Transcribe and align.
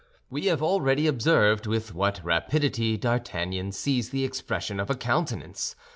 We 0.31 0.47
have 0.47 0.63
already 0.63 1.05
observed 1.05 1.67
with 1.67 1.93
what 1.93 2.25
rapidity 2.25 2.97
D'Artagnan 2.97 3.71
seized 3.71 4.11
the 4.11 4.25
expression 4.25 4.79
of 4.79 4.89
a 4.89 4.95
countenance. 4.95 5.75